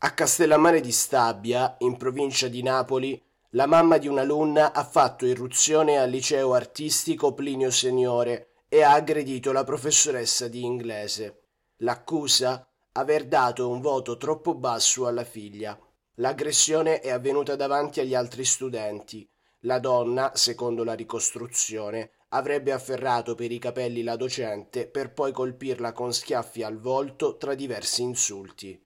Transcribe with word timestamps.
A 0.00 0.12
Castellammare 0.12 0.82
di 0.82 0.92
Stabia, 0.92 1.76
in 1.78 1.96
provincia 1.96 2.48
di 2.48 2.62
Napoli, 2.62 3.20
la 3.52 3.64
mamma 3.64 3.96
di 3.96 4.06
un'alunna 4.06 4.74
ha 4.74 4.84
fatto 4.84 5.24
irruzione 5.24 5.96
al 5.96 6.10
liceo 6.10 6.52
artistico 6.52 7.32
Plinio 7.32 7.70
Seniore 7.70 8.50
e 8.68 8.82
ha 8.82 8.92
aggredito 8.92 9.52
la 9.52 9.64
professoressa 9.64 10.48
di 10.48 10.62
inglese. 10.62 11.44
L'accusa? 11.78 12.68
Aver 12.92 13.26
dato 13.26 13.70
un 13.70 13.80
voto 13.80 14.18
troppo 14.18 14.54
basso 14.54 15.06
alla 15.06 15.24
figlia. 15.24 15.78
L'aggressione 16.16 17.00
è 17.00 17.10
avvenuta 17.10 17.56
davanti 17.56 18.00
agli 18.00 18.14
altri 18.14 18.44
studenti. 18.44 19.26
La 19.60 19.78
donna, 19.78 20.32
secondo 20.34 20.84
la 20.84 20.94
ricostruzione, 20.94 22.10
avrebbe 22.28 22.72
afferrato 22.72 23.34
per 23.34 23.50
i 23.50 23.58
capelli 23.58 24.02
la 24.02 24.16
docente 24.16 24.86
per 24.88 25.14
poi 25.14 25.32
colpirla 25.32 25.92
con 25.92 26.12
schiaffi 26.12 26.62
al 26.62 26.78
volto 26.78 27.38
tra 27.38 27.54
diversi 27.54 28.02
insulti. 28.02 28.85